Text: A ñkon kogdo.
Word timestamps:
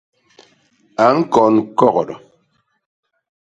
A 1.05 1.05
ñkon 1.17 1.55
kogdo. 1.79 2.15